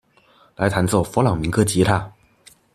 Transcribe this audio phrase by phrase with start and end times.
[0.55, 2.11] 來彈奏佛朗明哥吉他